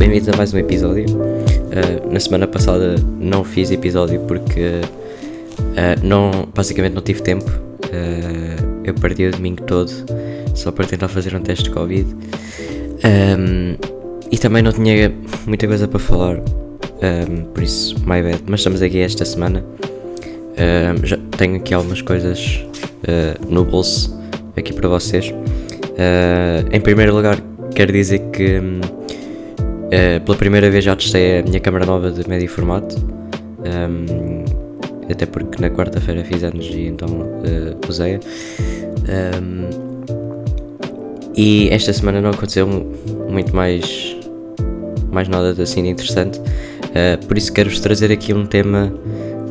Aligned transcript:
bem-vindos 0.00 0.30
a 0.30 0.36
mais 0.38 0.54
um 0.54 0.56
episódio. 0.56 1.04
Uh, 1.14 2.10
na 2.10 2.18
semana 2.18 2.46
passada 2.46 2.94
não 3.20 3.44
fiz 3.44 3.70
episódio 3.70 4.18
porque 4.20 4.80
uh, 4.80 6.02
não, 6.02 6.48
basicamente 6.54 6.94
não 6.94 7.02
tive 7.02 7.20
tempo. 7.20 7.44
Uh, 7.44 8.80
eu 8.82 8.94
perdi 8.94 9.26
o 9.26 9.30
domingo 9.30 9.62
todo 9.64 9.92
só 10.54 10.72
para 10.72 10.86
tentar 10.86 11.08
fazer 11.08 11.36
um 11.36 11.40
teste 11.42 11.64
de 11.64 11.70
Covid. 11.70 12.06
Um, 13.04 13.76
e 14.32 14.38
também 14.38 14.62
não 14.62 14.72
tinha 14.72 15.12
muita 15.46 15.66
coisa 15.66 15.86
para 15.86 15.98
falar, 15.98 16.38
um, 16.38 17.44
por 17.52 17.62
isso, 17.62 17.94
my 18.00 18.22
bad. 18.22 18.42
Mas 18.46 18.60
estamos 18.60 18.80
aqui 18.80 19.00
esta 19.00 19.26
semana. 19.26 19.62
Um, 19.76 21.04
já 21.04 21.18
tenho 21.36 21.56
aqui 21.56 21.74
algumas 21.74 22.00
coisas 22.00 22.64
no 23.50 23.66
bolso 23.66 24.18
aqui 24.56 24.72
para 24.72 24.88
vocês. 24.88 25.30
em 26.72 26.80
primeiro 26.80 27.14
lugar, 27.14 27.38
quero 27.74 27.92
dizer 27.92 28.20
que 28.30 28.62
Uh, 29.90 30.20
pela 30.24 30.38
primeira 30.38 30.70
vez 30.70 30.84
já 30.84 30.94
testei 30.94 31.40
a 31.40 31.42
minha 31.42 31.58
câmera 31.58 31.84
nova 31.84 32.12
de 32.12 32.28
médio 32.28 32.48
formato, 32.48 32.96
um, 33.58 34.44
até 35.10 35.26
porque 35.26 35.60
na 35.60 35.68
quarta-feira 35.68 36.24
fiz 36.24 36.44
anos 36.44 36.64
e 36.66 36.86
então 36.86 37.08
uh, 37.08 37.88
usei-a. 37.88 38.20
Um, 39.40 39.68
e 41.36 41.68
esta 41.70 41.92
semana 41.92 42.20
não 42.20 42.30
aconteceu 42.30 42.68
muito 43.28 43.54
mais, 43.54 44.16
mais 45.10 45.26
nada 45.26 45.60
assim 45.60 45.82
de 45.82 45.88
interessante, 45.88 46.38
uh, 46.38 47.26
por 47.26 47.36
isso 47.36 47.52
quero-vos 47.52 47.80
trazer 47.80 48.12
aqui 48.12 48.32
um 48.32 48.46
tema 48.46 48.92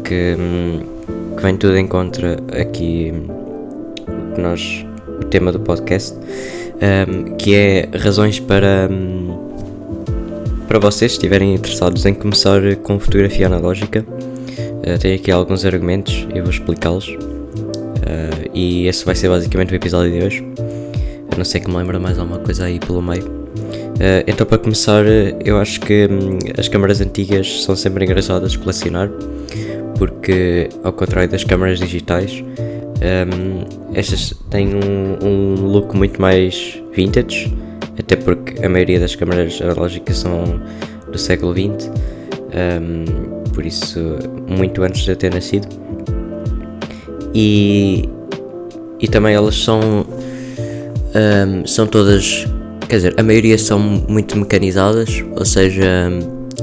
que, 0.05 0.37
um, 0.39 1.35
que 1.35 1.43
vem 1.43 1.57
tudo 1.57 1.75
em 1.75 1.85
contra 1.85 2.37
aqui 2.57 3.11
que 4.33 4.41
nós, 4.41 4.85
o 5.21 5.25
tema 5.25 5.51
do 5.51 5.59
podcast, 5.59 6.17
que 7.37 7.53
é 7.53 7.89
razões 7.97 8.39
para. 8.39 8.89
Para 10.69 10.77
vocês, 10.77 11.13
estiverem 11.13 11.55
interessados 11.55 12.05
em 12.05 12.13
começar 12.13 12.61
com 12.83 12.99
fotografia 12.99 13.47
analógica, 13.47 14.05
uh, 14.05 14.99
tenho 14.99 15.15
aqui 15.15 15.31
alguns 15.31 15.65
argumentos 15.65 16.27
e 16.31 16.39
vou 16.39 16.51
explicá-los. 16.51 17.07
Uh, 17.07 18.51
e 18.53 18.85
esse 18.85 19.03
vai 19.03 19.15
ser 19.15 19.29
basicamente 19.29 19.73
o 19.73 19.75
episódio 19.75 20.11
de 20.11 20.23
hoje. 20.23 20.45
A 21.33 21.35
não 21.35 21.43
sei 21.43 21.59
que 21.59 21.67
me 21.67 21.75
lembra 21.75 21.99
mais 21.99 22.19
alguma 22.19 22.37
coisa 22.37 22.65
aí 22.65 22.79
pelo 22.79 23.01
meio. 23.01 23.25
Uh, 23.25 24.21
então, 24.27 24.45
para 24.45 24.59
começar, 24.59 25.03
eu 25.43 25.57
acho 25.57 25.79
que 25.79 26.05
hum, 26.05 26.37
as 26.55 26.67
câmaras 26.67 27.01
antigas 27.01 27.63
são 27.63 27.75
sempre 27.75 28.05
engraçadas 28.05 28.51
de 28.51 28.59
colecionar, 28.59 29.09
porque, 29.97 30.69
ao 30.83 30.93
contrário 30.93 31.31
das 31.31 31.43
câmaras 31.43 31.79
digitais, 31.79 32.43
um, 33.01 33.95
estas 33.95 34.35
têm 34.51 34.75
um, 34.75 35.17
um 35.25 35.65
look 35.65 35.97
muito 35.97 36.21
mais 36.21 36.79
vintage 36.93 37.51
até 37.99 38.15
porque 38.15 38.65
a 38.65 38.69
maioria 38.69 38.99
das 38.99 39.15
câmaras 39.15 39.61
analógicas 39.61 40.17
são 40.17 40.61
do 41.11 41.17
século 41.17 41.53
XX, 41.53 41.91
um, 42.81 43.43
por 43.51 43.65
isso 43.65 43.99
muito 44.47 44.81
antes 44.83 45.03
de 45.03 45.11
eu 45.11 45.15
ter 45.15 45.33
nascido. 45.33 45.67
E, 47.33 48.09
e 48.99 49.07
também 49.07 49.35
elas 49.35 49.55
são, 49.55 50.05
um, 50.05 51.65
são 51.65 51.85
todas, 51.85 52.47
quer 52.87 52.95
dizer, 52.95 53.15
a 53.17 53.23
maioria 53.23 53.57
são 53.57 53.79
muito 53.79 54.37
mecanizadas, 54.37 55.23
ou 55.35 55.45
seja, 55.45 56.09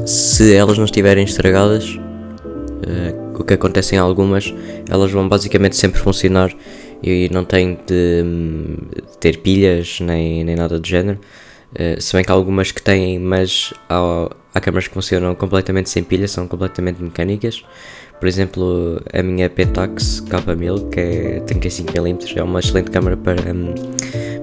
se 0.06 0.54
elas 0.54 0.78
não 0.78 0.84
estiverem 0.86 1.24
estragadas, 1.24 1.90
uh, 1.94 3.38
o 3.38 3.44
que 3.44 3.54
acontece 3.54 3.94
em 3.94 3.98
algumas, 3.98 4.52
elas 4.88 5.10
vão 5.10 5.28
basicamente 5.28 5.76
sempre 5.76 6.00
funcionar 6.00 6.50
e 7.02 7.28
não 7.32 7.44
tem 7.44 7.78
de, 7.86 8.22
de 8.22 9.18
ter 9.18 9.38
pilhas 9.38 10.00
nem, 10.00 10.44
nem 10.44 10.56
nada 10.56 10.78
do 10.78 10.86
género. 10.86 11.18
Uh, 11.72 12.00
se 12.00 12.14
bem 12.14 12.24
que 12.24 12.30
há 12.30 12.34
algumas 12.34 12.72
que 12.72 12.80
têm, 12.80 13.18
mas 13.18 13.74
há, 13.88 14.30
há 14.54 14.60
câmaras 14.60 14.88
que 14.88 14.94
funcionam 14.94 15.34
completamente 15.34 15.90
sem 15.90 16.02
pilhas, 16.02 16.30
são 16.30 16.46
completamente 16.48 17.02
mecânicas. 17.02 17.62
Por 18.18 18.26
exemplo, 18.26 19.02
a 19.12 19.22
minha 19.22 19.50
Pentax 19.50 20.22
K1000, 20.26 20.88
que 20.88 21.00
é 21.00 21.40
35mm, 21.40 22.36
é 22.36 22.42
uma 22.42 22.60
excelente 22.60 22.90
câmera 22.90 23.16
para, 23.16 23.52
um, 23.52 23.74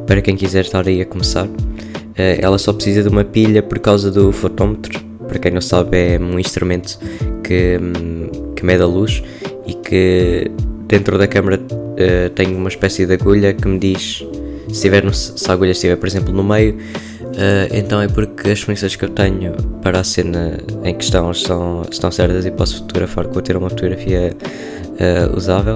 para 0.05 0.21
quem 0.21 0.35
quiser 0.35 0.61
estar 0.61 0.87
aí 0.87 1.01
a 1.01 1.05
começar. 1.05 1.47
Uh, 1.47 2.37
ela 2.39 2.57
só 2.59 2.71
precisa 2.71 3.01
de 3.01 3.09
uma 3.09 3.23
pilha 3.23 3.63
por 3.63 3.79
causa 3.79 4.11
do 4.11 4.31
fotómetro. 4.31 5.03
Para 5.27 5.39
quem 5.39 5.51
não 5.51 5.61
sabe, 5.61 5.97
é 5.97 6.19
um 6.19 6.37
instrumento 6.37 6.99
que, 7.43 7.79
um, 7.81 8.53
que 8.53 8.63
mede 8.63 8.83
a 8.83 8.85
luz 8.85 9.23
e 9.65 9.73
que 9.73 10.51
dentro 10.87 11.17
da 11.17 11.27
câmera 11.27 11.59
uh, 12.03 12.29
tenho 12.31 12.57
uma 12.57 12.69
espécie 12.69 13.05
de 13.05 13.13
agulha 13.13 13.53
que 13.53 13.67
me 13.67 13.79
diz 13.79 14.25
se, 14.71 14.81
tiver 14.81 15.13
se 15.13 15.49
a 15.49 15.53
agulha 15.53 15.71
estiver, 15.71 15.95
por 15.95 16.07
exemplo, 16.07 16.33
no 16.33 16.43
meio, 16.43 16.75
uh, 16.75 17.73
então 17.73 18.01
é 18.01 18.07
porque 18.07 18.51
as 18.51 18.59
referências 18.59 18.95
que 18.95 19.05
eu 19.05 19.09
tenho 19.09 19.53
para 19.81 19.99
a 19.99 20.03
cena 20.03 20.59
em 20.83 20.95
questão 20.95 21.31
estão, 21.31 21.83
estão 21.89 22.11
certas 22.11 22.45
e 22.45 22.51
posso 22.51 22.77
fotografar 22.77 23.27
com 23.27 23.39
ter 23.41 23.57
uma 23.57 23.69
fotografia 23.69 24.35
uh, 24.35 25.35
usável. 25.35 25.75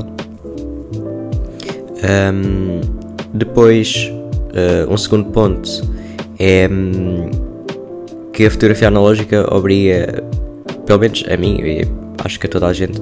Um, 1.97 2.81
depois, 3.33 4.11
um 4.87 4.95
segundo 4.97 5.31
ponto 5.31 5.69
é 6.39 6.69
um, 6.71 7.29
que 8.31 8.45
a 8.45 8.51
fotografia 8.51 8.87
analógica 8.87 9.53
obriga, 9.53 10.23
pelo 10.85 10.99
menos 10.99 11.23
a 11.29 11.35
mim, 11.35 11.59
e 11.59 11.81
acho 12.23 12.39
que 12.39 12.45
a 12.45 12.49
toda 12.49 12.67
a 12.67 12.73
gente, 12.73 13.01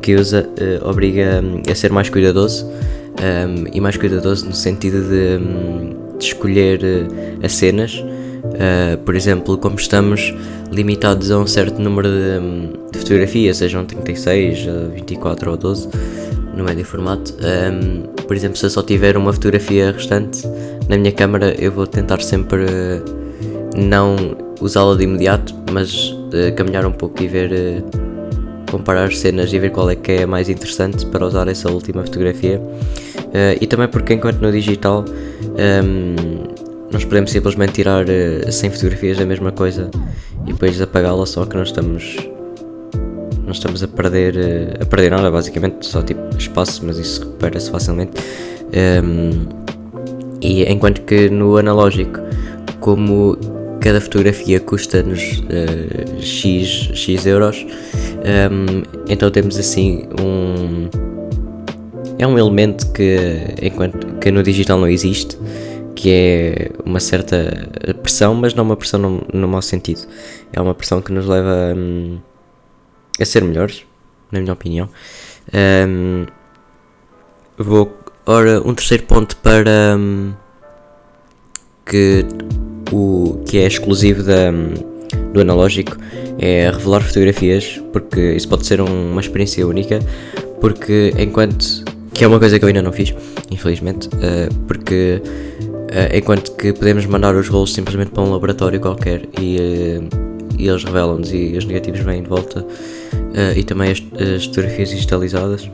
que 0.00 0.14
usa 0.14 0.48
uh, 0.48 0.88
obriga 0.88 1.42
um, 1.42 1.62
a 1.70 1.74
ser 1.74 1.90
mais 1.90 2.08
cuidadoso 2.08 2.66
um, 2.66 3.64
e 3.72 3.80
mais 3.80 3.96
cuidadoso 3.96 4.46
no 4.46 4.54
sentido 4.54 5.02
de, 5.02 5.42
um, 5.42 6.18
de 6.18 6.24
escolher 6.24 6.80
uh, 6.80 7.44
as 7.44 7.52
cenas. 7.52 7.94
Uh, 7.94 8.96
por 9.04 9.14
exemplo, 9.14 9.58
como 9.58 9.76
estamos 9.76 10.34
limitados 10.70 11.30
a 11.30 11.38
um 11.38 11.46
certo 11.46 11.80
número 11.80 12.08
de, 12.08 12.38
hum, 12.38 12.72
de 12.92 12.98
fotografias, 12.98 13.56
sejam 13.56 13.84
36, 13.84 14.66
24 14.94 15.50
ou 15.50 15.56
12 15.56 15.88
no 16.54 16.64
médio 16.64 16.84
formato. 16.84 17.34
Um, 17.34 18.02
por 18.22 18.36
exemplo, 18.36 18.56
se 18.56 18.66
eu 18.66 18.70
só 18.70 18.82
tiver 18.82 19.16
uma 19.16 19.32
fotografia 19.32 19.92
restante 19.92 20.46
na 20.88 20.96
minha 20.96 21.12
câmera, 21.12 21.54
eu 21.58 21.70
vou 21.70 21.86
tentar 21.86 22.20
sempre 22.22 22.64
não 23.76 24.16
usá-la 24.60 24.96
de 24.96 25.04
imediato, 25.04 25.54
mas 25.70 26.14
caminhar 26.56 26.86
um 26.86 26.92
pouco 26.92 27.22
e 27.22 27.28
ver 27.28 27.84
comparar 28.76 29.10
cenas 29.10 29.52
e 29.54 29.58
ver 29.58 29.70
qual 29.70 29.88
é 29.88 29.96
que 29.96 30.12
é 30.12 30.26
mais 30.26 30.50
interessante 30.50 31.06
para 31.06 31.26
usar 31.26 31.48
essa 31.48 31.70
última 31.70 32.02
fotografia. 32.02 32.60
Uh, 32.60 33.56
e 33.58 33.66
também 33.66 33.88
porque 33.88 34.12
enquanto 34.12 34.40
no 34.40 34.52
digital 34.52 35.02
um, 35.02 35.54
ehm, 35.56 36.16
nós 36.92 37.04
podemos 37.04 37.30
simplesmente 37.30 37.72
tirar 37.72 38.04
uh, 38.04 38.46
eh, 38.46 38.50
100 38.50 38.70
fotografias 38.70 39.18
da 39.18 39.24
mesma 39.24 39.50
coisa 39.50 39.90
e 40.46 40.52
depois 40.52 40.80
apagá-la, 40.80 41.24
só 41.26 41.44
que 41.46 41.56
nós 41.56 41.68
estamos 41.68 42.16
não 43.44 43.52
estamos 43.52 43.82
a 43.82 43.88
perder 43.88 44.36
uh, 44.36 44.82
a 44.82 44.86
perder 44.86 45.10
nada, 45.10 45.30
basicamente 45.30 45.86
só 45.86 46.02
tipo 46.02 46.20
espaço, 46.36 46.84
mas 46.84 46.98
isso 46.98 47.20
recupera-se 47.20 47.70
facilmente. 47.70 48.12
Um, 48.66 48.68
ehm, 48.72 49.48
e 50.42 50.64
enquanto 50.70 51.00
que 51.02 51.30
no 51.30 51.56
analógico, 51.56 52.20
como 52.80 53.38
cada 53.80 54.00
fotografia 54.00 54.60
custa-nos 54.60 55.38
uh, 55.38 56.20
X, 56.20 56.90
X 56.92 57.24
euros, 57.26 57.64
um, 58.26 58.82
então 59.08 59.30
temos 59.30 59.56
assim 59.58 60.08
um. 60.20 60.88
É 62.18 62.26
um 62.26 62.38
elemento 62.38 62.92
que, 62.92 63.18
enquanto 63.62 64.18
que 64.18 64.30
no 64.30 64.42
digital 64.42 64.78
não 64.78 64.88
existe, 64.88 65.38
que 65.94 66.10
é 66.10 66.70
uma 66.84 66.98
certa 66.98 67.68
pressão, 68.02 68.34
mas 68.34 68.54
não 68.54 68.64
uma 68.64 68.76
pressão 68.76 68.98
no, 68.98 69.26
no 69.32 69.46
mau 69.46 69.62
sentido. 69.62 70.00
É 70.52 70.60
uma 70.60 70.74
pressão 70.74 71.02
que 71.02 71.12
nos 71.12 71.26
leva 71.26 71.74
um, 71.76 72.18
a 73.20 73.24
ser 73.24 73.44
melhores, 73.44 73.84
na 74.32 74.40
minha 74.40 74.52
opinião. 74.52 74.88
Um, 75.88 76.26
vou. 77.58 77.96
Ora, 78.24 78.60
um 78.66 78.74
terceiro 78.74 79.04
ponto 79.04 79.36
para. 79.36 79.96
Um, 79.96 80.34
que, 81.84 82.26
o, 82.92 83.40
que 83.46 83.58
é 83.58 83.66
exclusivo 83.66 84.22
da, 84.22 84.50
do 85.32 85.40
analógico 85.40 85.96
é 86.38 86.70
revelar 86.70 87.00
fotografias, 87.02 87.80
porque 87.92 88.32
isso 88.32 88.48
pode 88.48 88.66
ser 88.66 88.80
um, 88.80 89.12
uma 89.12 89.20
experiência 89.20 89.66
única, 89.66 90.00
porque 90.60 91.12
enquanto 91.18 91.84
que 92.16 92.24
é 92.24 92.26
uma 92.26 92.38
coisa 92.38 92.58
que 92.58 92.64
eu 92.64 92.68
ainda 92.68 92.80
não 92.80 92.92
fiz, 92.92 93.14
infelizmente, 93.50 94.08
uh, 94.08 94.54
porque 94.66 95.20
uh, 95.22 96.16
enquanto 96.16 96.52
que 96.52 96.72
podemos 96.72 97.04
mandar 97.04 97.34
os 97.34 97.46
rolos 97.48 97.74
simplesmente 97.74 98.10
para 98.10 98.22
um 98.22 98.30
laboratório 98.30 98.80
qualquer 98.80 99.22
e, 99.38 99.58
uh, 99.58 100.08
e 100.58 100.66
eles 100.66 100.82
revelam-nos 100.82 101.30
e 101.30 101.54
os 101.58 101.66
negativos 101.66 102.00
vêm 102.00 102.22
de 102.22 102.28
volta 102.28 102.66
e 103.54 103.62
também 103.62 103.90
as, 103.90 104.02
as 104.18 104.46
fotografias 104.46 104.88
digitalizadas. 104.88 105.70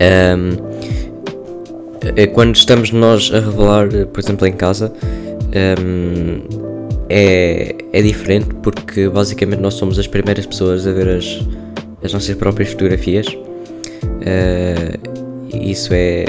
Ehm, 0.00 0.56
quando 2.34 2.56
estamos 2.56 2.90
nós 2.90 3.30
a 3.32 3.38
revelar, 3.38 3.88
por 4.12 4.18
exemplo, 4.18 4.44
em 4.44 4.52
casa, 4.52 4.92
um, 5.78 6.65
é, 7.08 7.74
é 7.92 8.02
diferente 8.02 8.48
porque 8.62 9.08
basicamente 9.08 9.60
nós 9.60 9.74
somos 9.74 9.98
as 9.98 10.06
primeiras 10.06 10.46
pessoas 10.46 10.86
a 10.86 10.92
ver 10.92 11.08
as, 11.08 11.40
as 12.02 12.12
nossas 12.12 12.34
próprias 12.36 12.70
fotografias. 12.70 13.26
Uh, 13.26 14.98
isso 15.54 15.92
é. 15.92 16.24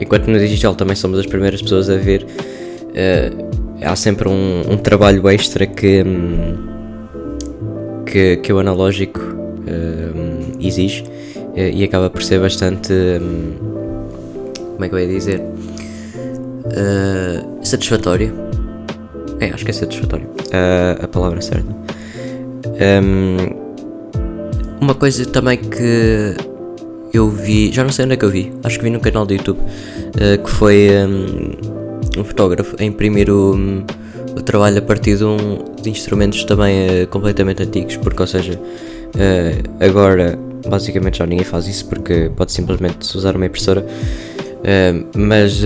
Enquanto 0.00 0.28
no 0.28 0.38
digital 0.38 0.74
também 0.74 0.94
somos 0.94 1.18
as 1.18 1.26
primeiras 1.26 1.60
pessoas 1.60 1.90
a 1.90 1.96
ver 1.96 2.24
uh, 2.24 3.48
há 3.82 3.96
sempre 3.96 4.28
um, 4.28 4.62
um 4.70 4.76
trabalho 4.76 5.28
extra 5.28 5.66
que, 5.66 6.02
hum, 6.02 6.56
que, 8.06 8.36
que 8.36 8.52
o 8.52 8.58
analógico 8.58 9.20
hum, 9.20 10.52
exige 10.60 11.04
e 11.56 11.82
acaba 11.82 12.08
por 12.08 12.22
ser 12.22 12.40
bastante. 12.40 12.92
Hum, 12.92 13.54
como 14.74 14.84
é 14.84 14.88
que 14.88 14.94
eu 14.94 14.98
ia 15.00 15.08
dizer? 15.08 15.40
Uh, 16.66 17.66
satisfatório. 17.66 18.47
É, 19.40 19.50
acho 19.50 19.64
que 19.64 19.70
é 19.70 19.74
satisfatório. 19.74 20.26
Uh, 20.26 21.04
a 21.04 21.08
palavra 21.08 21.40
certa. 21.40 21.74
Um, 22.78 23.68
uma 24.80 24.94
coisa 24.94 25.26
também 25.26 25.58
que 25.58 26.36
eu 27.12 27.28
vi, 27.28 27.72
já 27.72 27.82
não 27.82 27.90
sei 27.90 28.04
onde 28.04 28.14
é 28.14 28.16
que 28.16 28.24
eu 28.24 28.30
vi, 28.30 28.52
acho 28.62 28.78
que 28.78 28.84
vi 28.84 28.90
no 28.90 29.00
canal 29.00 29.26
do 29.26 29.32
YouTube, 29.32 29.58
uh, 29.58 30.42
que 30.42 30.50
foi 30.50 30.88
um, 30.90 32.20
um, 32.20 32.24
fotógrafo 32.24 32.76
a 32.78 32.84
imprimir 32.84 33.30
o, 33.30 33.54
o 34.36 34.42
trabalho 34.42 34.78
a 34.78 34.82
partir 34.82 35.16
de, 35.16 35.24
um, 35.24 35.64
de 35.80 35.90
instrumentos 35.90 36.44
também 36.44 37.02
uh, 37.02 37.06
completamente 37.08 37.62
antigos, 37.62 37.96
porque, 37.96 38.20
ou 38.20 38.26
seja, 38.26 38.58
uh, 38.58 39.84
agora 39.84 40.38
basicamente 40.68 41.18
já 41.18 41.26
ninguém 41.26 41.44
faz 41.44 41.66
isso 41.66 41.86
porque 41.86 42.30
pode 42.36 42.52
simplesmente 42.52 43.16
usar 43.16 43.36
uma 43.36 43.46
impressora, 43.46 43.86
mas, 45.16 45.62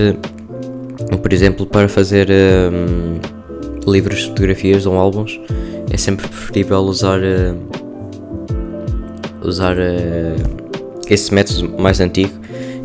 por 1.21 1.33
exemplo, 1.33 1.65
para 1.65 1.89
fazer 1.89 2.29
livros 3.89 4.23
fotografias 4.25 4.85
ou 4.85 4.97
álbuns, 4.97 5.39
é 5.91 5.97
sempre 5.97 6.27
preferível 6.27 6.79
usar 6.79 7.19
usar 9.41 9.75
esse 11.09 11.33
método 11.33 11.77
mais 11.77 11.99
antigo 11.99 12.31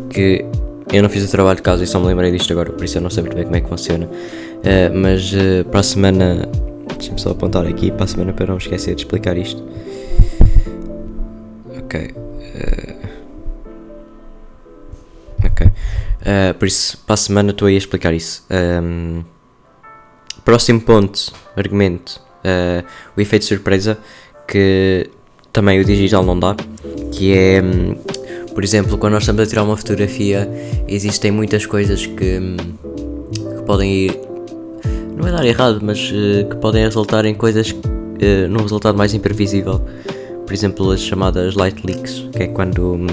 que 0.09 0.45
eu 0.91 1.03
não 1.03 1.09
fiz 1.09 1.23
o 1.23 1.31
trabalho 1.31 1.57
de 1.57 1.61
casa 1.61 1.83
e 1.83 1.87
só 1.87 1.99
me 1.99 2.07
lembrei 2.07 2.31
disto 2.31 2.51
agora, 2.51 2.71
por 2.71 2.83
isso 2.83 2.97
eu 2.97 3.01
não 3.01 3.09
sei 3.09 3.21
muito 3.21 3.35
bem 3.35 3.43
como 3.43 3.55
é 3.55 3.61
que 3.61 3.69
funciona. 3.69 4.05
Uh, 4.05 4.93
mas 4.93 5.31
uh, 5.33 5.63
para 5.69 5.79
a 5.79 5.83
semana, 5.83 6.49
deixa-me 6.97 7.19
só 7.19 7.29
apontar 7.31 7.65
aqui 7.67 7.91
para 7.91 8.05
a 8.05 8.07
semana 8.07 8.33
para 8.33 8.47
não 8.47 8.57
esquecer 8.57 8.95
de 8.95 9.03
explicar 9.03 9.37
isto. 9.37 9.63
Ok. 11.77 12.09
Uh, 12.09 13.07
ok. 15.45 15.71
por 16.57 16.67
isso, 16.67 16.97
para 17.05 17.13
a 17.13 17.17
semana 17.17 17.51
estou 17.51 17.67
aí 17.67 17.75
a 17.75 17.77
explicar 17.77 18.13
isso. 18.13 18.45
Um, 18.49 19.23
próximo 20.49 20.81
ponto, 20.81 21.31
argumento, 21.55 22.19
o 23.15 23.21
efeito 23.21 23.45
surpresa, 23.45 23.99
que 24.47 25.07
também 25.53 25.79
o 25.79 25.85
digital 25.85 26.23
não 26.25 26.39
dá, 26.39 26.55
que 27.11 27.31
é 27.37 27.61
hum, 27.61 27.95
por 28.59 28.63
exemplo, 28.63 28.97
quando 28.97 29.13
nós 29.13 29.23
estamos 29.23 29.43
a 29.43 29.45
tirar 29.45 29.63
uma 29.63 29.77
fotografia, 29.77 30.49
existem 30.87 31.29
muitas 31.29 31.67
coisas 31.67 32.05
que, 32.05 32.15
que 32.15 33.63
podem 33.65 33.93
ir. 33.93 34.19
Não 35.15 35.27
é 35.27 35.31
dar 35.31 35.45
errado, 35.45 35.79
mas 35.81 36.11
uh, 36.11 36.49
que 36.49 36.55
podem 36.57 36.83
resultar 36.83 37.25
em 37.25 37.35
coisas. 37.35 37.69
Uh, 37.71 38.49
num 38.49 38.61
resultado 38.61 38.97
mais 38.97 39.13
imprevisível. 39.13 39.79
Por 40.45 40.53
exemplo, 40.53 40.91
as 40.91 40.99
chamadas 40.99 41.55
light 41.55 41.85
leaks, 41.85 42.27
que 42.35 42.43
é 42.43 42.47
quando. 42.47 42.95
Um, 42.95 43.07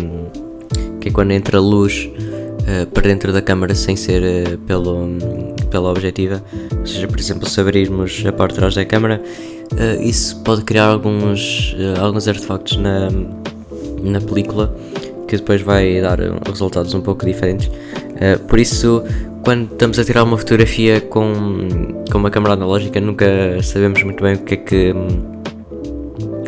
que 1.00 1.10
é 1.10 1.12
quando 1.12 1.30
entra 1.30 1.60
luz 1.60 2.10
uh, 2.10 2.86
para 2.88 3.02
dentro 3.02 3.32
da 3.32 3.40
câmara 3.40 3.74
sem 3.74 3.94
ser 3.94 4.22
uh, 4.22 4.58
pelo, 4.58 4.96
um, 4.96 5.18
pela 5.66 5.90
objetiva. 5.90 6.42
Ou 6.78 6.86
seja, 6.86 7.06
por 7.06 7.18
exemplo, 7.18 7.48
se 7.48 7.60
abrirmos 7.60 8.24
a 8.26 8.32
parte 8.32 8.52
de 8.52 8.58
trás 8.58 8.74
da 8.74 8.84
câmara, 8.84 9.22
uh, 9.72 10.02
isso 10.02 10.40
pode 10.42 10.62
criar 10.62 10.86
alguns, 10.86 11.76
alguns 12.00 12.28
artefactos 12.28 12.76
na, 12.76 13.08
na 14.02 14.20
película 14.20 14.74
que 15.26 15.36
depois 15.36 15.60
vai 15.60 16.00
dar 16.00 16.18
resultados 16.46 16.94
um 16.94 17.00
pouco 17.00 17.26
diferentes. 17.26 17.66
Uh, 17.66 18.38
por 18.46 18.58
isso, 18.58 19.02
quando 19.44 19.70
estamos 19.72 19.98
a 19.98 20.04
tirar 20.04 20.24
uma 20.24 20.38
fotografia 20.38 21.00
com, 21.00 22.02
com 22.10 22.18
uma 22.18 22.30
câmera 22.30 22.54
analógica, 22.54 23.00
nunca 23.00 23.26
sabemos 23.62 24.02
muito 24.02 24.22
bem 24.22 24.34
o 24.34 24.38
que 24.38 24.54
é 24.54 24.56
que. 24.56 24.94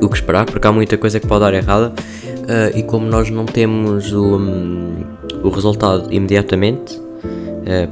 o 0.00 0.09
que 0.09 0.17
esperar, 0.17 0.47
porque 0.47 0.67
há 0.67 0.73
muita 0.73 0.97
coisa 0.97 1.21
que 1.21 1.26
pode 1.26 1.41
dar 1.41 1.55
errada. 1.55 1.93
Uh, 2.49 2.79
e 2.79 2.82
como 2.82 3.06
nós 3.06 3.29
não 3.29 3.44
temos 3.44 4.11
o, 4.12 4.38
um, 4.38 5.05
o 5.43 5.50
resultado 5.50 6.12
imediatamente, 6.12 6.97
uh, 6.97 7.08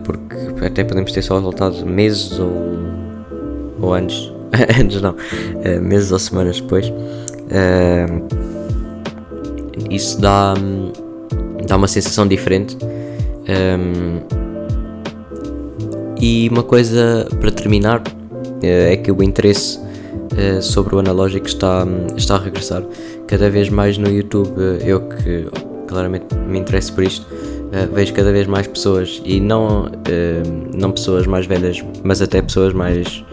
porque 0.04 0.64
até 0.64 0.84
podemos 0.84 1.12
ter 1.12 1.22
só 1.22 1.34
o 1.34 1.38
resultado 1.38 1.84
meses 1.84 2.38
ou, 2.38 2.52
ou 3.80 3.94
anos, 3.94 4.32
anos 4.80 5.02
não, 5.02 5.14
meses 5.80 6.12
ou 6.12 6.18
semanas 6.18 6.60
depois 6.60 6.92
isso 9.90 10.20
dá, 10.20 10.54
dá 11.66 11.76
uma 11.76 11.88
sensação 11.88 12.26
diferente. 12.26 12.76
E 16.20 16.48
uma 16.50 16.62
coisa 16.62 17.28
para 17.40 17.50
terminar 17.50 18.02
é 18.62 18.96
que 18.96 19.12
o 19.12 19.22
interesse 19.22 19.78
sobre 20.62 20.96
o 20.96 20.98
analógico 20.98 21.46
está, 21.46 21.86
está 22.16 22.36
a 22.36 22.38
regressar. 22.38 22.82
Cada 23.26 23.50
vez 23.50 23.68
mais 23.68 23.98
no 23.98 24.08
YouTube, 24.08 24.52
eu 24.84 25.00
que 25.02 25.48
claramente 25.86 26.34
me 26.34 26.58
interesso 26.58 26.92
por 26.94 27.04
isto, 27.04 27.26
uh, 27.76 27.94
vejo 27.94 28.12
cada 28.12 28.32
vez 28.32 28.46
mais 28.46 28.66
pessoas, 28.66 29.20
e 29.24 29.40
não, 29.40 29.86
uh, 29.86 30.76
não 30.76 30.90
pessoas 30.90 31.26
mais 31.26 31.46
velhas, 31.46 31.84
mas 32.02 32.22
até 32.22 32.40
pessoas 32.40 32.72
mais, 32.72 33.24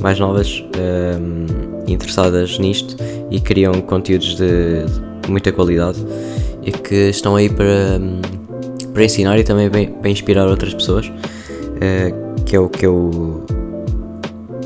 mais 0.00 0.18
novas 0.18 0.64
interessadas 1.86 2.58
nisto 2.58 2.96
e 3.30 3.38
criam 3.40 3.80
conteúdos 3.80 4.36
de 4.36 4.84
muita 5.28 5.52
qualidade 5.52 5.98
e 6.62 6.72
que 6.72 7.10
estão 7.10 7.36
aí 7.36 7.48
para, 7.48 8.00
para 8.92 9.04
ensinar 9.04 9.38
e 9.38 9.44
também 9.44 9.70
para 9.70 10.08
inspirar 10.08 10.48
outras 10.48 10.74
pessoas, 10.74 11.12
que 12.44 12.56
é 12.56 12.58
o 12.58 12.68
que 12.68 12.86
eu 12.86 13.44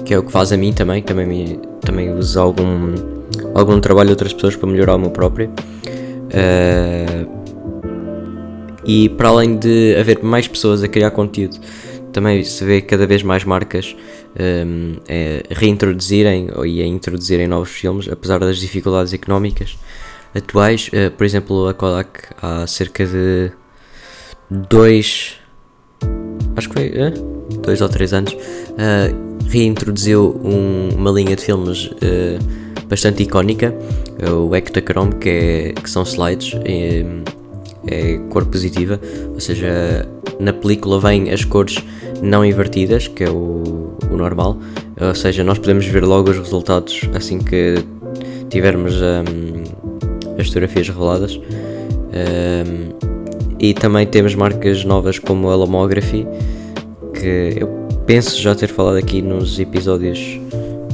que 0.04 0.14
é 0.14 0.18
o 0.18 0.22
que 0.22 0.32
faz 0.32 0.52
a 0.52 0.56
mim 0.56 0.72
também, 0.72 1.02
também 1.02 1.26
me, 1.26 1.60
também 1.82 2.14
uso 2.14 2.40
algum 2.40 2.94
algum 3.54 3.80
trabalho 3.80 4.08
de 4.08 4.12
outras 4.12 4.32
pessoas 4.32 4.56
para 4.56 4.68
melhorar 4.68 4.94
o 4.94 4.98
meu 4.98 5.10
próprio. 5.10 5.50
Uh, 6.28 7.17
e 8.88 9.10
para 9.10 9.28
além 9.28 9.58
de 9.58 9.94
haver 10.00 10.24
mais 10.24 10.48
pessoas 10.48 10.82
a 10.82 10.88
criar 10.88 11.10
conteúdo, 11.10 11.58
também 12.10 12.42
se 12.42 12.64
vê 12.64 12.80
cada 12.80 13.06
vez 13.06 13.22
mais 13.22 13.44
marcas 13.44 13.94
um, 14.40 14.96
a 15.08 15.54
reintroduzirem 15.54 16.48
e 16.64 16.82
a 16.82 16.86
introduzirem 16.86 17.46
novos 17.46 17.68
filmes, 17.68 18.08
apesar 18.08 18.38
das 18.38 18.56
dificuldades 18.56 19.12
económicas 19.12 19.76
atuais. 20.34 20.88
Uh, 20.88 21.10
por 21.10 21.24
exemplo, 21.24 21.68
a 21.68 21.74
Kodak 21.74 22.20
há 22.40 22.66
cerca 22.66 23.06
de 23.06 23.52
dois. 24.50 25.34
Acho 26.56 26.68
que 26.70 26.74
foi. 26.74 26.88
Uh, 26.88 27.58
dois 27.60 27.82
ou 27.82 27.88
três 27.90 28.14
anos. 28.14 28.32
Uh, 28.32 29.28
reintroduziu 29.48 30.40
um, 30.42 30.96
uma 30.96 31.10
linha 31.10 31.34
de 31.34 31.42
filmes 31.42 31.90
bastante 32.86 33.22
icónica, 33.22 33.74
o 34.46 34.54
Ektachrome, 34.54 35.14
que, 35.14 35.28
é, 35.28 35.72
que 35.72 35.88
são 35.88 36.02
slides. 36.02 36.54
É 37.90 38.18
cor 38.30 38.44
positiva, 38.46 39.00
ou 39.32 39.40
seja, 39.40 40.06
na 40.38 40.52
película 40.52 41.00
vêm 41.00 41.30
as 41.30 41.44
cores 41.44 41.82
não 42.22 42.44
invertidas, 42.44 43.08
que 43.08 43.24
é 43.24 43.30
o, 43.30 43.96
o 44.10 44.16
normal, 44.16 44.58
ou 45.00 45.14
seja, 45.14 45.44
nós 45.44 45.58
podemos 45.58 45.86
ver 45.86 46.04
logo 46.04 46.30
os 46.30 46.38
resultados 46.38 47.02
assim 47.14 47.38
que 47.38 47.76
tivermos 48.50 48.94
um, 48.94 50.38
as 50.38 50.46
fotografias 50.48 50.88
reveladas. 50.88 51.36
Um, 51.36 52.98
e 53.60 53.74
também 53.74 54.06
temos 54.06 54.34
marcas 54.34 54.84
novas 54.84 55.18
como 55.18 55.50
a 55.50 55.56
Lomography, 55.56 56.26
que 57.12 57.56
eu 57.60 57.68
penso 58.06 58.40
já 58.40 58.54
ter 58.54 58.68
falado 58.68 58.96
aqui 58.96 59.20
nos 59.20 59.58
episódios 59.58 60.40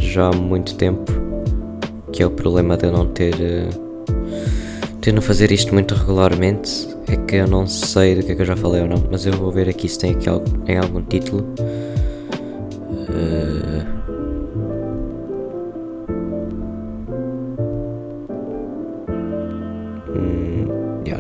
já 0.01 0.29
há 0.29 0.33
muito 0.33 0.75
tempo, 0.75 1.13
que 2.11 2.23
é 2.23 2.27
o 2.27 2.31
problema 2.31 2.77
de 2.77 2.91
não 2.91 3.07
ter. 3.07 3.35
De 5.11 5.13
não 5.13 5.23
fazer 5.23 5.53
isto 5.53 5.73
muito 5.75 5.95
regularmente. 5.95 6.89
É 7.07 7.17
que 7.17 7.37
eu 7.37 7.47
não 7.47 7.67
sei 7.67 8.15
do 8.15 8.25
que 8.25 8.33
é 8.33 8.35
que 8.35 8.43
eu 8.43 8.47
já 8.47 8.57
falei 8.57 8.81
ou 8.83 8.89
não, 8.89 9.05
mas 9.11 9.27
eu 9.27 9.33
vou 9.33 9.53
ver 9.53 9.69
aqui 9.69 9.89
se 9.89 9.99
tem 9.99 10.13
aqui 10.13 10.29
algo, 10.29 10.47
em 10.67 10.79
algum 10.79 11.03
título. 11.03 11.47
Uh, 13.09 13.85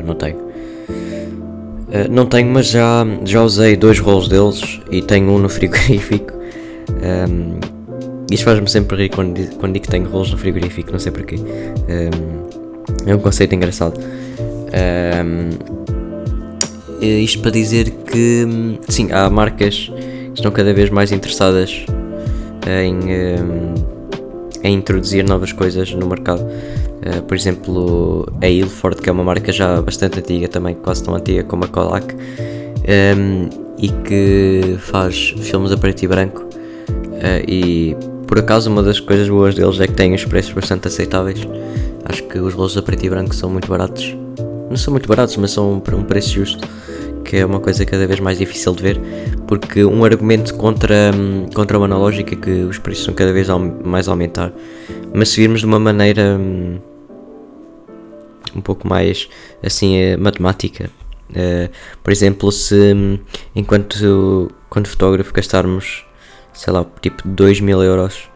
não 0.05 0.15
tenho. 0.15 0.37
Uh, 0.37 2.11
não 2.11 2.27
tenho, 2.27 2.51
mas 2.51 2.69
já, 2.69 3.07
já 3.25 3.43
usei 3.43 3.77
dois 3.77 3.99
rolos 3.99 4.29
deles 4.29 4.81
e 4.91 5.03
tenho 5.03 5.31
um 5.31 5.39
no 5.39 5.49
frigorífico. 5.51 6.33
Um, 6.91 7.59
isto 8.31 8.45
faz-me 8.45 8.69
sempre 8.69 8.97
rir 8.97 9.09
quando, 9.11 9.47
quando 9.57 9.75
digo 9.75 9.85
que 9.85 9.91
tenho 9.91 10.09
rolos 10.09 10.31
no 10.31 10.39
frigorífico, 10.39 10.93
não 10.93 10.99
sei 10.99 11.13
porquê. 11.13 11.37
Um, 11.37 12.64
é 13.07 13.15
um 13.15 13.19
conceito 13.19 13.55
engraçado. 13.55 14.01
Um, 14.01 15.51
isto 17.01 17.41
para 17.41 17.51
dizer 17.51 17.91
que, 17.91 18.79
sim, 18.89 19.13
há 19.13 19.29
marcas 19.29 19.91
que 19.91 20.33
estão 20.35 20.51
cada 20.51 20.73
vez 20.73 20.91
mais 20.91 21.13
interessadas 21.13 21.85
em, 22.67 22.99
em 24.63 24.75
introduzir 24.75 25.29
novas 25.29 25.53
coisas 25.53 25.93
no 25.93 26.07
mercado. 26.07 26.41
Uh, 26.43 27.23
por 27.23 27.37
exemplo, 27.37 28.27
a 28.41 28.49
Ilford, 28.49 29.03
que 29.03 29.11
é 29.11 29.13
uma 29.13 29.23
marca 29.25 29.53
já 29.53 29.81
bastante 29.83 30.19
antiga, 30.19 30.49
também 30.49 30.75
quase 30.75 31.05
tão 31.05 31.15
antiga 31.15 31.45
como 31.45 31.65
a 31.65 31.69
Kodak, 31.69 32.15
um, 32.15 33.49
e 33.79 33.89
que 33.89 34.77
faz 34.79 35.35
filmes 35.41 35.73
a 35.73 35.77
preto 35.77 36.03
e 36.05 36.09
branco. 36.09 36.45
e 37.47 37.95
por 38.27 38.39
acaso 38.39 38.71
uma 38.71 38.83
das 38.83 38.99
coisas 38.99 39.29
boas 39.29 39.55
deles 39.55 39.79
é 39.81 39.87
que 39.87 39.93
têm 39.93 40.15
os 40.15 40.25
preços 40.25 40.53
bastante 40.53 40.89
aceitáveis. 40.89 41.47
Acho 42.05 42.23
que 42.25 42.39
os 42.39 42.55
relógios 42.55 42.77
a 42.79 42.83
preto 42.83 43.05
e 43.05 43.11
branco 43.11 43.35
são 43.35 43.51
muito 43.51 43.69
baratos. 43.69 44.17
Não 44.69 44.77
são 44.77 44.93
muito 44.93 45.09
baratos, 45.09 45.37
mas 45.37 45.51
são 45.51 45.81
para 45.81 45.97
um 45.97 46.03
preço 46.03 46.31
justo, 46.31 46.67
que 47.25 47.37
é 47.37 47.47
uma 47.47 47.61
coisa 47.61 47.85
cada 47.85 48.07
vez 48.07 48.21
mais 48.21 48.39
difícil 48.39 48.75
de 48.75 48.83
ver, 48.83 49.01
porque 49.47 49.85
um 49.85 50.05
argumento 50.05 50.55
contra, 50.55 51.13
contra 51.55 51.79
o 51.79 51.85
analógico 51.85 52.35
é 52.35 52.37
que 52.37 52.51
os 52.51 52.79
preços 52.79 53.05
são 53.05 53.15
cada 53.15 53.33
vez 53.33 53.49
mais 53.85 54.09
aumentar. 54.09 54.53
Mas 55.15 55.29
se 55.31 55.41
virmos 55.41 55.61
de 55.61 55.67
uma 55.67 55.79
maneira 55.79 56.37
hum, 56.39 56.79
um 58.55 58.61
pouco 58.61 58.89
mais 58.89 59.29
assim 59.63 59.97
eh, 59.97 60.17
matemática, 60.17 60.91
uh, 61.31 61.71
por 62.03 62.13
exemplo, 62.13 62.51
se 62.51 62.95
hum, 62.95 63.19
enquanto 63.55 64.51
quando 64.69 64.89
fotógrafo 64.89 65.33
gastarmos 65.33 66.05
sei 66.55 66.73
lá, 66.73 66.87
tipo 67.01 67.27
2 67.27 67.61
mil 67.61 67.83
euros 67.83 68.31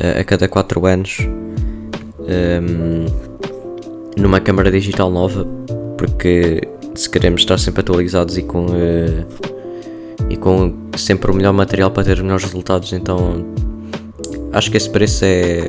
uh, 0.00 0.20
a 0.20 0.24
cada 0.24 0.48
4 0.48 0.86
anos 0.86 1.18
um, 2.28 3.06
numa 4.16 4.40
câmara 4.40 4.70
digital 4.70 5.10
nova, 5.10 5.46
porque 5.96 6.60
se 6.94 7.08
queremos 7.08 7.42
estar 7.42 7.58
sempre 7.58 7.80
atualizados 7.80 8.36
e 8.38 8.42
com, 8.42 8.66
uh, 8.66 9.26
e 10.28 10.36
com 10.36 10.74
sempre 10.96 11.30
o 11.30 11.34
melhor 11.34 11.52
material 11.52 11.90
para 11.90 12.04
ter 12.04 12.22
melhores 12.22 12.44
resultados, 12.44 12.92
então 12.92 13.44
acho 14.52 14.70
que 14.70 14.76
esse 14.76 14.88
preço 14.88 15.24
é 15.24 15.68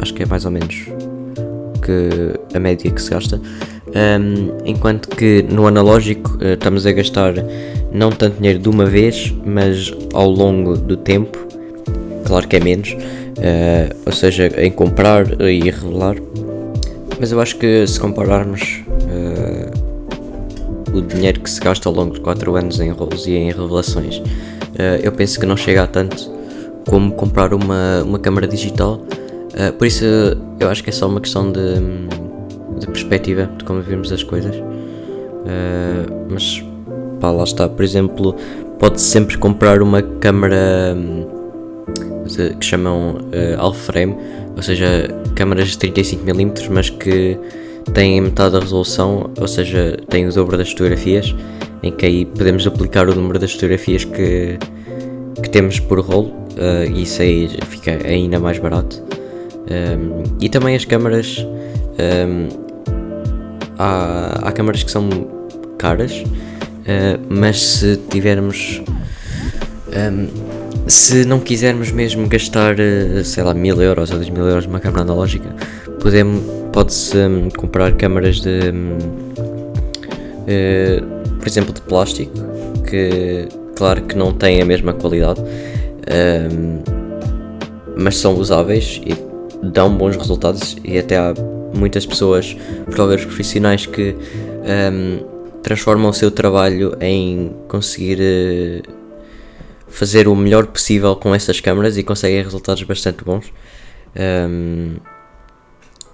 acho 0.00 0.12
que 0.14 0.22
é 0.22 0.26
mais 0.26 0.44
ou 0.44 0.50
menos 0.50 0.86
que 1.82 2.56
a 2.56 2.58
média 2.60 2.90
que 2.90 3.00
se 3.00 3.10
gasta. 3.10 3.40
Um, 3.86 4.56
enquanto 4.64 5.08
que 5.08 5.42
no 5.42 5.66
analógico 5.68 6.36
uh, 6.38 6.54
estamos 6.54 6.84
a 6.86 6.92
gastar 6.92 7.34
não 7.92 8.10
tanto 8.10 8.38
dinheiro 8.38 8.58
de 8.58 8.68
uma 8.68 8.86
vez, 8.86 9.32
mas 9.44 9.94
ao 10.12 10.28
longo 10.28 10.76
do 10.76 10.96
tempo, 10.96 11.38
claro 12.24 12.48
que 12.48 12.56
é 12.56 12.60
menos, 12.60 12.96
uh, 13.38 13.96
ou 14.06 14.12
seja, 14.12 14.50
em 14.58 14.70
comprar 14.70 15.40
e 15.40 15.70
revelar. 15.70 16.16
Mas 17.18 17.32
eu 17.32 17.40
acho 17.40 17.56
que 17.56 17.86
se 17.86 17.98
compararmos 17.98 18.82
uh, 18.90 20.96
o 20.96 21.00
dinheiro 21.00 21.40
que 21.40 21.50
se 21.50 21.60
gasta 21.60 21.88
ao 21.88 21.94
longo 21.94 22.14
de 22.14 22.20
4 22.20 22.56
anos 22.56 22.80
em 22.80 22.90
rolos 22.90 23.26
e 23.26 23.32
em 23.32 23.50
revelações, 23.50 24.18
uh, 24.18 25.00
eu 25.02 25.12
penso 25.12 25.38
que 25.38 25.46
não 25.46 25.56
chega 25.56 25.84
a 25.84 25.86
tanto 25.86 26.32
como 26.88 27.12
comprar 27.12 27.54
uma, 27.54 28.02
uma 28.02 28.18
câmera 28.18 28.46
digital. 28.46 29.00
por 29.78 29.86
isso 29.86 30.04
eu 30.60 30.68
acho 30.68 30.84
que 30.84 30.90
é 30.90 30.92
só 30.92 31.08
uma 31.08 31.18
questão 31.18 31.50
de, 31.50 31.76
de 32.78 32.86
perspectiva 32.86 33.50
de 33.56 33.64
como 33.64 33.80
vemos 33.80 34.12
as 34.12 34.22
coisas. 34.22 34.54
mas 36.28 36.62
pá, 37.20 37.30
lá 37.30 37.44
está. 37.44 37.70
Por 37.70 37.82
exemplo, 37.82 38.36
pode 38.78 39.00
sempre 39.00 39.38
comprar 39.38 39.80
uma 39.80 40.02
câmera 40.02 40.94
hum, 40.94 41.33
que 42.58 42.64
chamam 42.64 43.16
uh, 43.16 43.60
half 43.60 43.76
frame, 43.76 44.16
ou 44.56 44.62
seja, 44.62 45.08
câmaras 45.34 45.68
de 45.68 45.78
35mm, 45.78 46.68
mas 46.70 46.90
que 46.90 47.38
têm 47.92 48.20
metade 48.20 48.52
da 48.52 48.60
resolução, 48.60 49.30
ou 49.38 49.48
seja, 49.48 49.96
têm 50.08 50.26
o 50.26 50.32
dobro 50.32 50.56
das 50.56 50.70
fotografias, 50.70 51.34
em 51.82 51.92
que 51.92 52.06
aí 52.06 52.24
podemos 52.24 52.66
aplicar 52.66 53.08
o 53.08 53.14
número 53.14 53.38
das 53.38 53.52
fotografias 53.52 54.04
que, 54.04 54.58
que 55.42 55.50
temos 55.50 55.78
por 55.80 56.00
rolo, 56.00 56.28
uh, 56.28 56.90
e 56.92 57.02
isso 57.02 57.20
aí 57.20 57.50
fica 57.68 57.92
ainda 58.06 58.38
mais 58.38 58.58
barato. 58.58 59.02
Um, 59.64 60.22
e 60.40 60.48
também 60.48 60.76
as 60.76 60.84
câmaras. 60.84 61.38
Um, 61.98 62.48
há, 63.78 64.48
há 64.48 64.52
câmaras 64.52 64.82
que 64.82 64.90
são 64.90 65.08
caras 65.78 66.22
Uh, 66.84 67.18
mas 67.30 67.60
se 67.62 67.96
tivermos. 68.10 68.82
Um, 69.88 69.92
ehm, 69.92 70.28
se 70.86 71.24
não 71.24 71.40
quisermos 71.40 71.90
mesmo 71.90 72.28
gastar, 72.28 72.74
uh, 72.74 73.24
sei 73.24 73.42
lá, 73.42 73.54
mil 73.54 73.80
euros 73.80 74.10
ou 74.10 74.16
dois 74.16 74.28
mil 74.28 74.46
euros 74.46 74.66
numa 74.66 74.80
câmera 74.80 75.02
analógica, 75.02 75.54
podemos, 76.00 76.42
pode-se 76.72 77.16
um, 77.16 77.48
comprar 77.50 77.94
câmaras 77.96 78.40
de. 78.40 78.70
Um, 78.70 78.98
uh, 78.98 80.44
eh, 80.46 81.02
por 81.38 81.48
exemplo, 81.48 81.72
de 81.72 81.80
plástico, 81.82 82.32
que 82.88 83.48
claro 83.74 84.02
que 84.02 84.16
não 84.16 84.32
têm 84.32 84.62
a 84.62 84.64
mesma 84.64 84.92
qualidade, 84.94 85.42
ehm, 86.06 86.82
mas 87.96 88.16
são 88.16 88.34
usáveis 88.34 89.00
e 89.04 89.14
dão 89.62 89.94
bons 89.94 90.16
resultados. 90.16 90.76
E 90.84 90.98
até 90.98 91.16
há 91.16 91.34
muitas 91.74 92.06
pessoas, 92.06 92.56
fotógrafos 92.86 93.26
profissionais, 93.26 93.84
que 93.84 94.16
ehm, 94.64 95.24
transformam 95.62 96.10
o 96.10 96.14
seu 96.14 96.30
trabalho 96.30 96.96
em 97.00 97.52
conseguir 97.68 98.18
uh, 98.20 99.03
fazer 99.94 100.26
o 100.26 100.34
melhor 100.34 100.66
possível 100.66 101.14
com 101.14 101.32
essas 101.32 101.60
câmaras 101.60 101.96
e 101.96 102.02
conseguem 102.02 102.42
resultados 102.42 102.82
bastante 102.82 103.22
bons. 103.24 103.52
Um, 104.16 104.96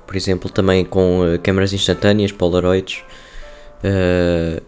por 0.07 0.17
exemplo, 0.17 0.51
também 0.51 0.85
com 0.85 1.23
uh, 1.23 1.39
câmaras 1.39 1.73
instantâneas, 1.73 2.31
Polaroids. 2.31 3.03
Uh, 3.83 4.63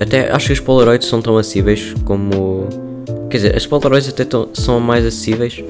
até 0.00 0.32
acho 0.32 0.48
que 0.48 0.52
as 0.54 0.60
Polaroids 0.60 1.06
são 1.06 1.22
tão 1.22 1.38
acessíveis 1.38 1.94
como. 2.04 2.68
Quer 3.30 3.36
dizer, 3.36 3.56
as 3.56 3.64
Polaroids 3.64 4.08
até 4.08 4.24
tão, 4.24 4.48
são 4.52 4.80
mais 4.80 5.06
acessíveis 5.06 5.62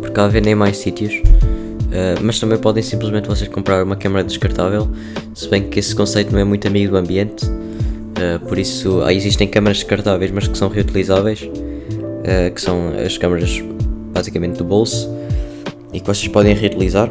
porque 0.00 0.18
há 0.18 0.26
vendem 0.26 0.56
mais 0.56 0.78
sítios. 0.78 1.14
Uh, 1.14 2.18
mas 2.22 2.40
também 2.40 2.58
podem 2.58 2.82
simplesmente 2.82 3.28
vocês 3.28 3.48
comprar 3.48 3.84
uma 3.84 3.96
câmera 3.96 4.24
descartável, 4.24 4.88
se 5.34 5.48
bem 5.48 5.68
que 5.68 5.78
esse 5.78 5.94
conceito 5.94 6.32
não 6.32 6.38
é 6.38 6.44
muito 6.44 6.66
amigo 6.68 6.92
do 6.92 6.96
ambiente, 6.96 7.44
uh, 8.20 8.38
por 8.46 8.58
isso 8.58 9.02
existem 9.10 9.48
câmaras 9.48 9.78
descartáveis, 9.78 10.30
mas 10.30 10.46
que 10.46 10.56
são 10.56 10.68
reutilizáveis, 10.68 11.42
uh, 11.42 12.52
que 12.54 12.60
são 12.60 12.92
as 13.04 13.16
câmaras 13.18 13.62
basicamente 14.12 14.58
do 14.58 14.64
bolso 14.64 15.10
e 15.92 16.00
que 16.00 16.06
vocês 16.06 16.28
podem 16.28 16.54
reutilizar. 16.54 17.10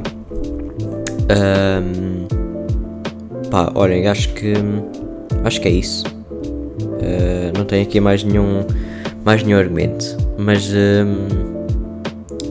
Um, 1.32 2.28
pá, 3.50 3.72
olhem, 3.76 4.08
acho 4.08 4.34
que 4.34 4.54
acho 5.44 5.62
que 5.62 5.68
é 5.68 5.72
isso. 5.72 6.04
não 7.56 7.66
tenho 7.66 7.84
aqui 7.84 8.00
mais 8.00 8.24
nenhum 8.24 8.66
mais 9.24 9.44
nenhum 9.44 9.60
argumento, 9.60 10.18
mas 10.38 10.72
um, 10.72 11.74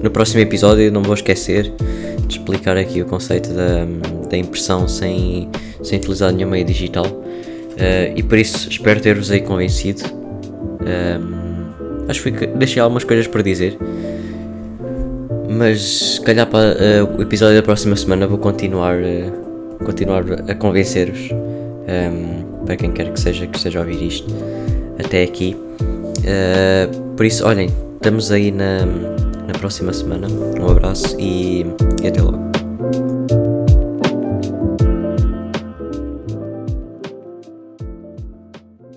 no 0.03 0.11
próximo 0.11 0.41
episódio 0.41 0.93
não 0.93 1.03
vou 1.03 1.15
esquecer 1.15 1.73
de 2.27 2.39
explicar 2.39 2.77
aqui 2.77 3.01
o 3.03 3.07
conceito 3.07 3.51
da, 3.51 3.87
da 4.29 4.37
impressão 4.37 4.87
sem, 4.87 5.49
sem 5.83 5.99
utilizar 5.99 6.33
nenhum 6.33 6.51
meio 6.51 6.65
digital 6.65 7.07
uh, 7.79 8.13
e 8.17 8.23
por 8.23 8.39
isso 8.39 8.69
espero 8.69 9.01
ter-vos 9.01 9.31
aí 9.31 9.41
convencido. 9.41 10.03
Um, 10.81 12.09
acho 12.09 12.23
que 12.23 12.47
deixei 12.47 12.81
algumas 12.83 13.05
coisas 13.05 13.27
para 13.27 13.43
dizer, 13.43 13.79
mas 15.49 15.81
se 16.15 16.21
calhar 16.23 16.47
para 16.47 16.77
uh, 16.77 17.19
o 17.19 17.23
episódio 17.23 17.57
da 17.57 17.63
próxima 17.63 17.97
semana 17.97 18.27
vou 18.27 18.39
continuar, 18.39 18.97
uh, 18.99 19.85
continuar 19.85 20.25
a 20.49 20.55
convencer-vos. 20.55 21.31
Um, 21.31 22.49
para 22.67 22.77
quem 22.77 22.93
quer 22.93 23.11
que 23.11 23.19
seja 23.19 23.47
que 23.47 23.57
esteja 23.57 23.79
a 23.79 23.83
ouvir 23.83 24.03
isto 24.07 24.31
até 25.03 25.23
aqui. 25.23 25.57
por 27.17 27.25
isso, 27.25 27.47
olhem, 27.47 27.71
estamos 27.99 28.31
aí 28.31 28.51
na 28.51 28.85
na 29.49 29.59
próxima 29.59 29.93
semana. 29.93 30.29
Um 30.61 30.71
abraço 30.71 31.17
e, 31.19 31.67
e 32.03 32.07
até 32.07 32.23
logo. 32.23 32.48